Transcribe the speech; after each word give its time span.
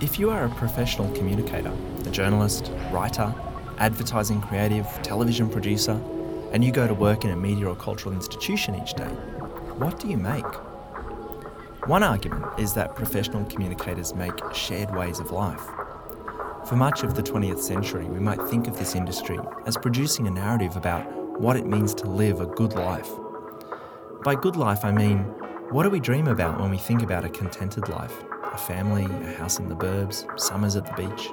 If 0.00 0.16
you 0.16 0.30
are 0.30 0.44
a 0.44 0.48
professional 0.50 1.12
communicator, 1.12 1.72
a 2.06 2.10
journalist, 2.10 2.70
writer, 2.92 3.34
advertising 3.78 4.40
creative, 4.40 4.86
television 5.02 5.50
producer, 5.50 6.00
and 6.52 6.62
you 6.62 6.70
go 6.70 6.86
to 6.86 6.94
work 6.94 7.24
in 7.24 7.30
a 7.30 7.36
media 7.36 7.66
or 7.66 7.74
cultural 7.74 8.14
institution 8.14 8.76
each 8.76 8.94
day, 8.94 9.08
what 9.76 9.98
do 9.98 10.06
you 10.06 10.16
make? 10.16 10.46
One 11.88 12.04
argument 12.04 12.44
is 12.60 12.74
that 12.74 12.94
professional 12.94 13.44
communicators 13.46 14.14
make 14.14 14.38
shared 14.54 14.94
ways 14.94 15.18
of 15.18 15.32
life. 15.32 15.66
For 16.68 16.76
much 16.76 17.02
of 17.02 17.16
the 17.16 17.22
20th 17.22 17.58
century, 17.58 18.04
we 18.04 18.20
might 18.20 18.40
think 18.42 18.68
of 18.68 18.78
this 18.78 18.94
industry 18.94 19.40
as 19.66 19.76
producing 19.76 20.28
a 20.28 20.30
narrative 20.30 20.76
about 20.76 21.02
what 21.40 21.56
it 21.56 21.66
means 21.66 21.92
to 21.94 22.06
live 22.08 22.40
a 22.40 22.46
good 22.46 22.74
life. 22.74 23.10
By 24.22 24.36
good 24.36 24.54
life, 24.54 24.84
I 24.84 24.92
mean, 24.92 25.24
what 25.70 25.82
do 25.82 25.90
we 25.90 25.98
dream 25.98 26.28
about 26.28 26.60
when 26.60 26.70
we 26.70 26.78
think 26.78 27.02
about 27.02 27.24
a 27.24 27.28
contented 27.28 27.88
life? 27.88 28.14
A 28.58 28.60
family, 28.60 29.04
a 29.04 29.32
house 29.34 29.60
in 29.60 29.68
the 29.68 29.76
burbs, 29.76 30.26
summers 30.38 30.74
at 30.74 30.84
the 30.84 30.92
beach. 30.94 31.30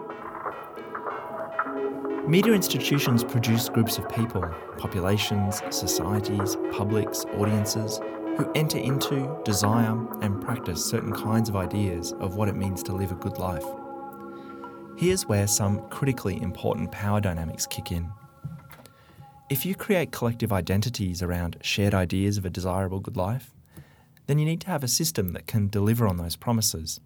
Media 2.28 2.54
institutions 2.54 3.24
produce 3.24 3.68
groups 3.68 3.98
of 3.98 4.08
people, 4.10 4.48
populations, 4.78 5.60
societies, 5.72 6.56
publics, 6.72 7.26
audiences, 7.34 8.00
who 8.38 8.52
enter 8.54 8.78
into, 8.78 9.42
desire, 9.44 9.98
and 10.22 10.40
practice 10.40 10.86
certain 10.86 11.12
kinds 11.12 11.50
of 11.50 11.56
ideas 11.56 12.14
of 12.20 12.36
what 12.36 12.48
it 12.48 12.56
means 12.56 12.84
to 12.84 12.94
live 12.94 13.12
a 13.12 13.16
good 13.16 13.40
life. 13.40 13.66
Here's 14.96 15.26
where 15.26 15.48
some 15.48 15.90
critically 15.90 16.40
important 16.40 16.92
power 16.92 17.20
dynamics 17.20 17.66
kick 17.66 17.92
in. 17.92 18.12
If 19.50 19.66
you 19.66 19.74
create 19.74 20.12
collective 20.12 20.54
identities 20.54 21.24
around 21.24 21.58
shared 21.62 21.96
ideas 21.96 22.38
of 22.38 22.46
a 22.46 22.52
desirable 22.52 23.00
good 23.00 23.18
life, 23.18 23.52
then 24.28 24.38
you 24.38 24.46
need 24.46 24.62
to 24.62 24.68
have 24.68 24.84
a 24.84 24.88
system 24.88 25.34
that 25.34 25.48
can 25.48 25.70
deliver 25.70 26.08
on 26.08 26.18
those 26.18 26.36
promises. 26.36 27.00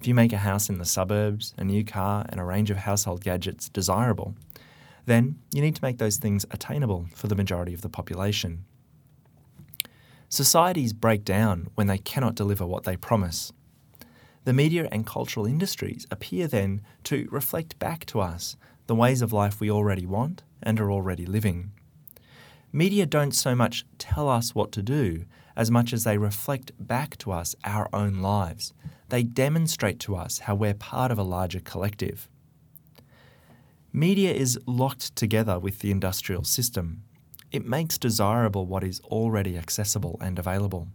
If 0.00 0.06
you 0.06 0.14
make 0.14 0.32
a 0.32 0.38
house 0.38 0.68
in 0.68 0.78
the 0.78 0.84
suburbs, 0.84 1.54
a 1.58 1.64
new 1.64 1.84
car, 1.84 2.24
and 2.28 2.40
a 2.40 2.44
range 2.44 2.70
of 2.70 2.78
household 2.78 3.22
gadgets 3.22 3.68
desirable, 3.68 4.34
then 5.06 5.38
you 5.52 5.60
need 5.60 5.74
to 5.74 5.84
make 5.84 5.98
those 5.98 6.18
things 6.18 6.46
attainable 6.50 7.06
for 7.14 7.26
the 7.26 7.34
majority 7.34 7.74
of 7.74 7.80
the 7.80 7.88
population. 7.88 8.64
Societies 10.28 10.92
break 10.92 11.24
down 11.24 11.68
when 11.74 11.86
they 11.86 11.98
cannot 11.98 12.34
deliver 12.34 12.66
what 12.66 12.84
they 12.84 12.96
promise. 12.96 13.52
The 14.44 14.52
media 14.52 14.88
and 14.92 15.06
cultural 15.06 15.46
industries 15.46 16.06
appear 16.10 16.46
then 16.46 16.82
to 17.04 17.26
reflect 17.30 17.78
back 17.78 18.06
to 18.06 18.20
us 18.20 18.56
the 18.86 18.94
ways 18.94 19.20
of 19.22 19.32
life 19.32 19.60
we 19.60 19.70
already 19.70 20.06
want 20.06 20.42
and 20.62 20.78
are 20.80 20.92
already 20.92 21.26
living. 21.26 21.72
Media 22.72 23.06
don't 23.06 23.34
so 23.34 23.54
much 23.54 23.86
tell 23.96 24.28
us 24.28 24.54
what 24.54 24.70
to 24.72 24.82
do 24.82 25.24
as 25.56 25.70
much 25.70 25.92
as 25.92 26.04
they 26.04 26.18
reflect 26.18 26.72
back 26.78 27.16
to 27.18 27.32
us 27.32 27.56
our 27.64 27.88
own 27.92 28.20
lives. 28.20 28.72
They 29.08 29.22
demonstrate 29.22 29.98
to 30.00 30.16
us 30.16 30.40
how 30.40 30.54
we're 30.54 30.74
part 30.74 31.10
of 31.10 31.18
a 31.18 31.22
larger 31.22 31.60
collective. 31.60 32.28
Media 33.92 34.32
is 34.32 34.58
locked 34.66 35.16
together 35.16 35.58
with 35.58 35.78
the 35.78 35.90
industrial 35.90 36.44
system 36.44 37.02
it 37.50 37.66
makes 37.66 37.96
desirable 37.96 38.66
what 38.66 38.84
is 38.84 39.00
already 39.04 39.56
accessible 39.56 40.18
and 40.20 40.38
available. 40.38 40.88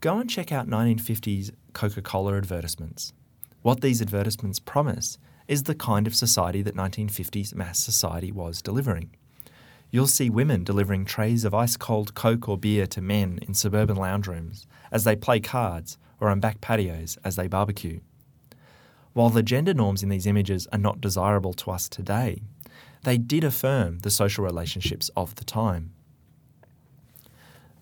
Go 0.00 0.18
and 0.18 0.30
check 0.30 0.52
out 0.52 0.68
1950s 0.68 1.50
Coca 1.72 2.02
Cola 2.02 2.36
advertisements. 2.36 3.12
What 3.62 3.80
these 3.80 4.00
advertisements 4.00 4.60
promise 4.60 5.18
is 5.48 5.64
the 5.64 5.74
kind 5.74 6.06
of 6.06 6.14
society 6.14 6.62
that 6.62 6.76
1950s 6.76 7.54
mass 7.54 7.80
society 7.80 8.30
was 8.30 8.62
delivering. 8.62 9.10
You'll 9.90 10.06
see 10.06 10.30
women 10.30 10.62
delivering 10.62 11.04
trays 11.04 11.44
of 11.44 11.54
ice 11.54 11.76
cold 11.76 12.14
Coke 12.14 12.48
or 12.48 12.58
beer 12.58 12.86
to 12.88 13.00
men 13.00 13.38
in 13.42 13.54
suburban 13.54 13.96
lounge 13.96 14.28
rooms 14.28 14.66
as 14.92 15.04
they 15.04 15.16
play 15.16 15.40
cards 15.40 15.98
or 16.20 16.28
on 16.28 16.40
back 16.40 16.60
patios 16.60 17.18
as 17.24 17.36
they 17.36 17.46
barbecue. 17.46 18.00
While 19.12 19.30
the 19.30 19.42
gender 19.42 19.72
norms 19.72 20.02
in 20.02 20.08
these 20.08 20.26
images 20.26 20.66
are 20.72 20.78
not 20.78 21.00
desirable 21.00 21.54
to 21.54 21.70
us 21.70 21.88
today, 21.88 22.42
they 23.04 23.16
did 23.16 23.44
affirm 23.44 24.00
the 24.00 24.10
social 24.10 24.44
relationships 24.44 25.10
of 25.16 25.34
the 25.36 25.44
time. 25.44 25.92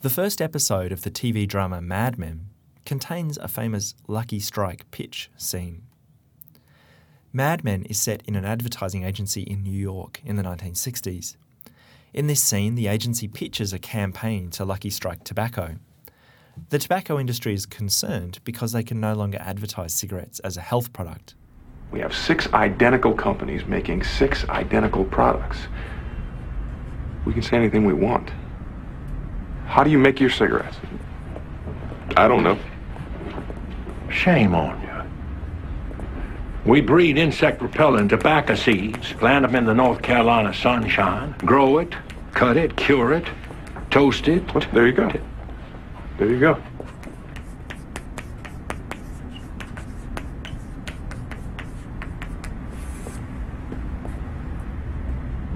The 0.02 0.10
first 0.10 0.42
episode 0.42 0.92
of 0.92 1.02
the 1.02 1.10
TV 1.10 1.48
drama 1.48 1.80
Mad 1.80 2.18
Men 2.18 2.50
contains 2.84 3.38
a 3.38 3.48
famous 3.48 3.94
Lucky 4.06 4.38
Strike 4.38 4.90
pitch 4.90 5.30
scene. 5.36 5.82
Mad 7.32 7.64
Men 7.64 7.84
is 7.84 7.98
set 7.98 8.22
in 8.26 8.36
an 8.36 8.44
advertising 8.44 9.02
agency 9.02 9.42
in 9.42 9.62
New 9.62 9.72
York 9.72 10.20
in 10.24 10.36
the 10.36 10.42
1960s. 10.42 11.36
In 12.12 12.28
this 12.28 12.42
scene, 12.42 12.76
the 12.76 12.86
agency 12.86 13.26
pitches 13.26 13.72
a 13.72 13.78
campaign 13.78 14.50
to 14.50 14.64
Lucky 14.64 14.90
Strike 14.90 15.24
Tobacco. 15.24 15.76
The 16.70 16.78
tobacco 16.78 17.18
industry 17.18 17.54
is 17.54 17.66
concerned 17.66 18.40
because 18.44 18.72
they 18.72 18.82
can 18.82 19.00
no 19.00 19.14
longer 19.14 19.38
advertise 19.40 19.92
cigarettes 19.92 20.38
as 20.40 20.56
a 20.56 20.60
health 20.60 20.92
product. 20.92 21.34
We 21.90 22.00
have 22.00 22.14
six 22.14 22.52
identical 22.52 23.12
companies 23.12 23.64
making 23.66 24.04
six 24.04 24.44
identical 24.48 25.04
products. 25.04 25.58
We 27.24 27.32
can 27.32 27.42
say 27.42 27.56
anything 27.56 27.84
we 27.84 27.92
want. 27.92 28.30
How 29.66 29.84
do 29.84 29.90
you 29.90 29.98
make 29.98 30.20
your 30.20 30.30
cigarettes? 30.30 30.76
I 32.16 32.28
don't 32.28 32.42
know. 32.42 32.58
Shame 34.10 34.54
on 34.54 34.80
you. 34.82 36.70
We 36.70 36.80
breed 36.80 37.18
insect 37.18 37.60
repellent 37.60 38.10
tobacco 38.10 38.54
seeds, 38.54 39.12
plant 39.12 39.46
them 39.46 39.54
in 39.54 39.64
the 39.64 39.74
North 39.74 40.02
Carolina 40.02 40.54
sunshine, 40.54 41.34
grow 41.38 41.78
it, 41.78 41.94
cut 42.32 42.56
it, 42.56 42.76
cure 42.76 43.12
it, 43.12 43.26
toast 43.90 44.28
it. 44.28 44.54
Well, 44.54 44.64
there 44.72 44.86
you 44.86 44.92
go. 44.92 45.12
There 46.18 46.28
you 46.28 46.38
go. 46.38 46.62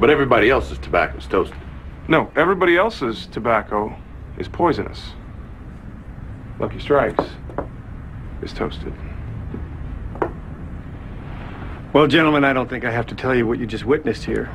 But 0.01 0.11
everybody 0.11 0.51
else's 0.51 0.79
tobacco 0.79 1.19
is 1.19 1.27
toasted. 1.27 1.57
No, 2.09 2.31
everybody 2.37 2.77
else's 2.77 3.27
tobacco 3.27 3.97
is 4.39 4.49
poisonous. 4.49 5.13
Lucky 6.59 6.79
Strikes 6.81 7.25
is 8.43 8.53
toasted. 8.53 8.93
Well, 11.93 12.07
gentlemen, 12.07 12.45
I 12.45 12.53
don't 12.53 12.69
think 12.69 12.85
I 12.85 12.91
have 12.91 13.07
to 13.07 13.15
tell 13.15 13.35
you 13.35 13.47
what 13.47 13.59
you 13.59 13.67
just 13.67 13.85
witnessed 13.85 14.25
here. 14.25 14.55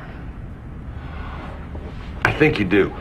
I 2.24 2.32
think 2.32 2.58
you 2.58 2.64
do. 2.64 2.92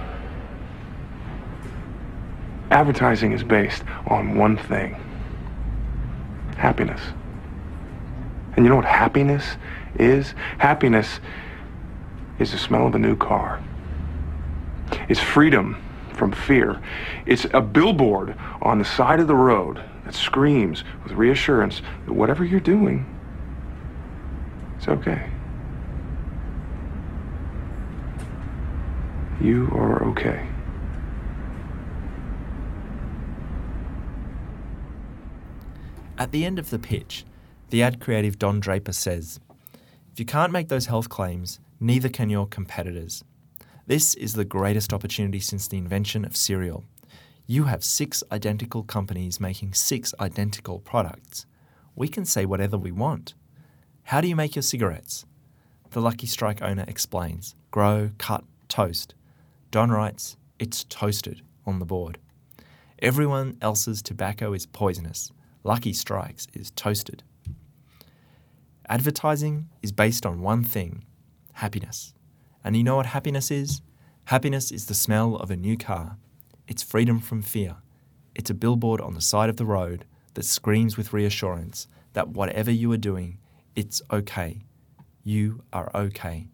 Advertising 2.74 3.34
is 3.34 3.44
based 3.44 3.84
on 4.08 4.36
one 4.36 4.58
thing 4.58 4.96
happiness. 6.58 7.02
And 8.56 8.66
you 8.66 8.70
know 8.70 8.78
what 8.78 8.86
happiness 8.86 9.44
is? 10.00 10.34
Happiness 10.58 11.20
is 12.40 12.52
the 12.52 12.58
smell 12.58 12.88
of 12.88 12.96
a 12.96 13.00
new 13.00 13.16
car. 13.16 13.62
It's 15.08 15.20
freedom 15.20 15.80
from 16.14 16.32
fear. 16.32 16.82
It's 17.28 17.46
a 17.54 17.62
billboard 17.62 18.36
on 18.62 18.80
the 18.80 18.86
side 18.86 19.20
of 19.20 19.28
the 19.28 19.36
road 19.36 19.84
that 20.06 20.16
screams 20.16 20.84
with 21.04 21.14
reassurance 21.14 21.84
that 22.08 22.14
whatever 22.14 22.44
you're 22.44 22.60
doing, 22.60 23.06
it's 24.78 24.88
okay. 24.88 25.30
You 29.40 29.68
are 29.74 30.04
okay. 30.06 30.48
At 36.18 36.32
the 36.32 36.46
end 36.46 36.60
of 36.60 36.70
the 36.70 36.78
pitch, 36.78 37.26
the 37.72 37.82
ad 37.82 38.00
creative 38.00 38.38
Don 38.38 38.60
Draper 38.60 38.94
says, 38.94 39.40
If 40.12 40.20
you 40.20 40.26
can't 40.26 40.52
make 40.52 40.68
those 40.68 40.86
health 40.86 41.10
claims, 41.10 41.60
neither 41.80 42.08
can 42.08 42.30
your 42.30 42.46
competitors. 42.46 43.24
This 43.88 44.14
is 44.14 44.34
the 44.34 44.46
greatest 44.46 44.94
opportunity 44.94 45.40
since 45.40 45.68
the 45.68 45.80
invention 45.80 46.24
of 46.24 46.38
cereal. 46.38 46.84
You 47.48 47.64
have 47.64 47.84
six 47.84 48.24
identical 48.32 48.84
companies 48.84 49.40
making 49.40 49.74
six 49.74 50.14
identical 50.20 50.80
products. 50.80 51.48
We 51.96 52.08
can 52.08 52.26
say 52.26 52.46
whatever 52.46 52.78
we 52.78 52.92
want. 52.92 53.34
How 54.04 54.22
do 54.22 54.28
you 54.28 54.36
make 54.36 54.56
your 54.56 54.64
cigarettes? 54.64 55.26
The 55.92 56.02
Lucky 56.02 56.28
Strike 56.28 56.62
owner 56.62 56.86
explains 56.88 57.56
grow, 57.72 58.12
cut, 58.20 58.44
toast. 58.68 59.16
Don 59.72 59.90
writes, 59.90 60.38
it's 60.60 60.84
toasted 60.84 61.42
on 61.66 61.80
the 61.80 61.86
board. 61.86 62.20
Everyone 63.00 63.58
else's 63.62 64.04
tobacco 64.04 64.54
is 64.54 64.68
poisonous. 64.68 65.32
Lucky 65.66 65.94
Strikes 65.94 66.48
is 66.54 66.72
toasted. 66.72 67.24
Advertising 68.90 69.70
is 69.82 69.94
based 69.94 70.26
on 70.26 70.42
one 70.42 70.64
thing 70.64 71.06
happiness. 71.54 72.14
And 72.64 72.76
you 72.76 72.84
know 72.84 72.98
what 72.98 73.06
happiness 73.08 73.50
is? 73.50 73.82
Happiness 74.26 74.72
is 74.72 74.88
the 74.88 74.94
smell 74.94 75.36
of 75.36 75.50
a 75.52 75.56
new 75.56 75.78
car. 75.78 76.18
It's 76.68 76.84
freedom 76.84 77.20
from 77.20 77.42
fear. 77.42 77.78
It's 78.36 78.50
a 78.50 78.54
billboard 78.54 79.00
on 79.00 79.14
the 79.14 79.22
side 79.22 79.50
of 79.50 79.58
the 79.58 79.66
road 79.66 80.06
that 80.34 80.44
screams 80.44 80.98
with 80.98 81.14
reassurance 81.14 81.88
that 82.14 82.30
whatever 82.30 82.72
you 82.72 82.92
are 82.92 82.98
doing, 82.98 83.38
it's 83.76 84.02
okay. 84.12 84.66
You 85.24 85.64
are 85.72 85.90
okay. 85.96 86.50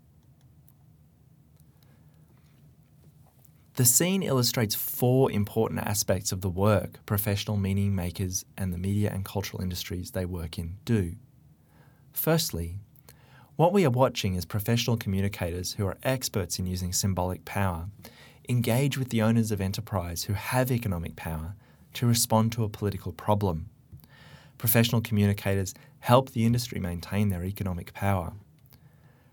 The 3.80 3.86
scene 3.86 4.24
illustrates 4.24 4.76
four 4.76 5.32
important 5.32 5.80
aspects 5.80 6.34
of 6.34 6.42
the 6.42 6.50
work 6.50 7.00
professional 7.06 7.56
meaning 7.56 7.96
makers 7.96 8.44
and 8.58 8.74
the 8.74 8.78
media 8.78 9.10
and 9.10 9.24
cultural 9.24 9.64
industries 9.64 10.12
they 10.12 10.26
work 10.26 10.60
in 10.60 10.76
do. 10.84 11.16
Firstly, 12.12 12.76
what 13.56 13.72
we 13.72 13.86
are 13.86 13.90
watching 13.90 14.36
is 14.36 14.44
professional 14.44 14.98
communicators 14.98 15.76
who 15.76 15.88
are 15.88 15.98
experts 16.04 16.60
in 16.60 16.66
using 16.66 16.92
symbolic 16.92 17.46
power 17.46 17.88
engage 18.50 18.98
with 18.98 19.12
the 19.12 19.22
owners 19.22 19.50
of 19.50 19.62
enterprise 19.62 20.24
who 20.24 20.34
have 20.34 20.74
economic 20.74 21.16
power 21.16 21.56
to 21.94 22.06
respond 22.06 22.52
to 22.52 22.66
a 22.66 22.70
political 22.70 23.14
problem. 23.14 23.70
Professional 24.58 25.00
communicators 25.00 25.74
help 26.00 26.32
the 26.32 26.46
industry 26.46 26.82
maintain 26.82 27.30
their 27.30 27.46
economic 27.46 27.94
power. 27.94 28.34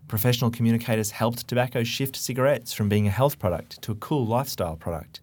Professional 0.08 0.53
communicators 0.53 1.11
helped 1.11 1.49
tobacco 1.49 1.82
shift 1.82 2.14
cigarettes 2.14 2.73
from 2.73 2.88
being 2.88 3.08
a 3.08 3.11
health 3.11 3.41
product 3.41 3.82
to 3.82 3.91
a 3.91 3.97
cool 3.97 4.25
lifestyle 4.25 4.76
product. 4.76 5.20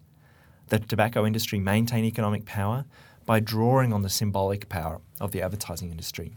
The 0.67 0.79
tobacco 0.79 1.25
industry 1.25 1.57
maintained 1.57 2.05
economic 2.05 2.45
power 2.45 2.83
by 3.25 3.39
drawing 3.39 3.93
on 3.93 4.01
the 4.01 4.09
symbolic 4.09 4.67
power 4.67 4.99
of 5.21 5.31
the 5.31 5.41
advertising 5.41 5.89
industry. 5.89 6.35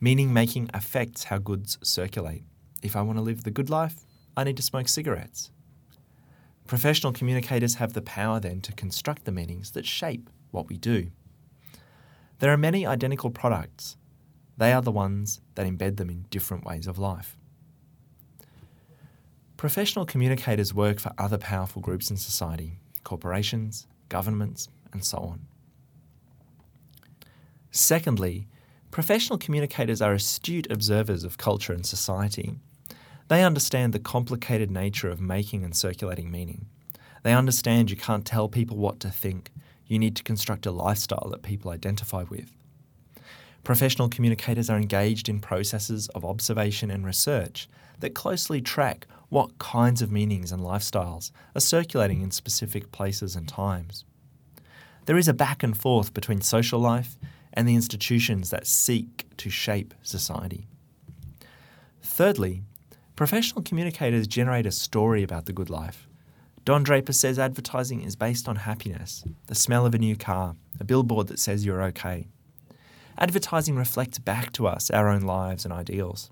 Meaning 0.00 0.32
making 0.32 0.70
affects 0.74 1.24
how 1.24 1.38
goods 1.38 1.78
circulate. 1.82 2.42
If 2.82 2.96
I 2.96 3.02
want 3.02 3.18
to 3.18 3.22
live 3.22 3.44
the 3.44 3.52
good 3.52 3.70
life, 3.70 4.04
I 4.36 4.42
need 4.42 4.56
to 4.56 4.62
smoke 4.62 4.88
cigarettes. 4.88 5.52
Professional 6.66 7.12
communicators 7.12 7.76
have 7.76 7.92
the 7.92 8.02
power 8.02 8.40
then 8.40 8.60
to 8.62 8.72
construct 8.72 9.24
the 9.24 9.32
meanings 9.32 9.70
that 9.72 9.86
shape 9.86 10.28
what 10.50 10.68
we 10.68 10.76
do. 10.76 11.12
There 12.40 12.52
are 12.52 12.56
many 12.56 12.84
identical 12.84 13.30
products, 13.30 13.96
they 14.58 14.72
are 14.72 14.82
the 14.82 14.92
ones 14.92 15.40
that 15.54 15.66
embed 15.66 15.96
them 15.96 16.10
in 16.10 16.26
different 16.30 16.64
ways 16.64 16.86
of 16.86 16.98
life. 16.98 17.36
Professional 19.56 20.04
communicators 20.04 20.74
work 20.74 21.00
for 21.00 21.12
other 21.16 21.38
powerful 21.38 21.80
groups 21.80 22.10
in 22.10 22.16
society, 22.16 22.78
corporations, 23.04 23.86
governments, 24.08 24.68
and 24.92 25.04
so 25.04 25.18
on. 25.18 25.46
Secondly, 27.70 28.46
professional 28.90 29.38
communicators 29.38 30.02
are 30.02 30.12
astute 30.12 30.70
observers 30.70 31.24
of 31.24 31.38
culture 31.38 31.72
and 31.72 31.86
society. 31.86 32.58
They 33.28 33.44
understand 33.44 33.92
the 33.92 33.98
complicated 33.98 34.70
nature 34.70 35.08
of 35.08 35.20
making 35.20 35.64
and 35.64 35.76
circulating 35.76 36.30
meaning. 36.30 36.66
They 37.22 37.34
understand 37.34 37.90
you 37.90 37.96
can't 37.96 38.24
tell 38.24 38.48
people 38.48 38.76
what 38.76 39.00
to 39.00 39.10
think, 39.10 39.50
you 39.86 39.98
need 39.98 40.16
to 40.16 40.22
construct 40.22 40.66
a 40.66 40.70
lifestyle 40.70 41.28
that 41.30 41.42
people 41.42 41.70
identify 41.70 42.24
with. 42.24 42.50
Professional 43.64 44.08
communicators 44.08 44.70
are 44.70 44.78
engaged 44.78 45.28
in 45.28 45.40
processes 45.40 46.08
of 46.08 46.24
observation 46.24 46.90
and 46.90 47.04
research 47.04 47.68
that 48.00 48.14
closely 48.14 48.60
track 48.60 49.06
what 49.28 49.58
kinds 49.58 50.00
of 50.00 50.10
meanings 50.10 50.52
and 50.52 50.62
lifestyles 50.62 51.30
are 51.54 51.60
circulating 51.60 52.22
in 52.22 52.30
specific 52.30 52.90
places 52.92 53.36
and 53.36 53.46
times. 53.46 54.04
There 55.04 55.18
is 55.18 55.28
a 55.28 55.34
back 55.34 55.62
and 55.62 55.76
forth 55.76 56.14
between 56.14 56.40
social 56.40 56.80
life 56.80 57.16
and 57.52 57.68
the 57.68 57.74
institutions 57.74 58.50
that 58.50 58.66
seek 58.66 59.26
to 59.38 59.50
shape 59.50 59.94
society. 60.02 60.66
Thirdly, 62.02 62.62
professional 63.16 63.62
communicators 63.62 64.26
generate 64.26 64.66
a 64.66 64.70
story 64.70 65.22
about 65.22 65.46
the 65.46 65.52
good 65.52 65.70
life. 65.70 66.08
Don 66.64 66.82
Draper 66.82 67.12
says 67.12 67.38
advertising 67.38 68.02
is 68.02 68.16
based 68.16 68.48
on 68.48 68.56
happiness, 68.56 69.24
the 69.46 69.54
smell 69.54 69.86
of 69.86 69.94
a 69.94 69.98
new 69.98 70.16
car, 70.16 70.54
a 70.78 70.84
billboard 70.84 71.28
that 71.28 71.38
says 71.38 71.64
you're 71.64 71.82
okay 71.82 72.28
advertising 73.18 73.76
reflects 73.76 74.18
back 74.18 74.52
to 74.52 74.66
us 74.66 74.90
our 74.90 75.08
own 75.08 75.22
lives 75.22 75.64
and 75.64 75.74
ideals. 75.74 76.30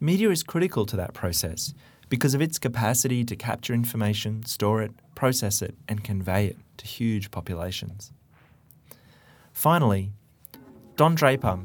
Media 0.00 0.30
is 0.30 0.42
critical 0.42 0.84
to 0.84 0.96
that 0.96 1.14
process 1.14 1.72
because 2.08 2.34
of 2.34 2.42
its 2.42 2.58
capacity 2.58 3.24
to 3.24 3.34
capture 3.34 3.72
information, 3.72 4.44
store 4.44 4.82
it, 4.82 4.92
process 5.14 5.62
it, 5.62 5.74
and 5.88 6.04
convey 6.04 6.46
it 6.46 6.56
to 6.76 6.86
huge 6.86 7.30
populations. 7.30 8.12
Finally, 9.52 10.12
Don 10.96 11.14
Draper 11.14 11.60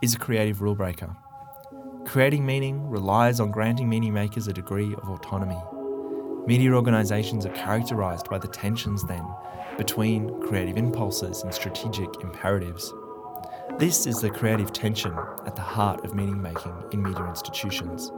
is 0.00 0.14
a 0.14 0.18
creative 0.18 0.62
rule 0.62 0.74
breaker. 0.74 1.14
Creating 2.04 2.44
meaning 2.44 2.88
relies 2.88 3.38
on 3.40 3.50
granting 3.50 3.88
meaning 3.88 4.12
makers 4.12 4.48
a 4.48 4.52
degree 4.52 4.94
of 4.94 5.08
autonomy. 5.08 5.60
Media 6.44 6.72
organisations 6.72 7.46
are 7.46 7.52
characterised 7.52 8.28
by 8.28 8.36
the 8.36 8.48
tensions, 8.48 9.04
then, 9.04 9.24
between 9.78 10.40
creative 10.40 10.76
impulses 10.76 11.44
and 11.44 11.54
strategic 11.54 12.08
imperatives. 12.20 12.92
This 13.78 14.08
is 14.08 14.20
the 14.20 14.28
creative 14.28 14.72
tension 14.72 15.14
at 15.46 15.54
the 15.54 15.62
heart 15.62 16.04
of 16.04 16.14
meaning 16.14 16.42
making 16.42 16.74
in 16.90 17.00
media 17.00 17.24
institutions. 17.28 18.10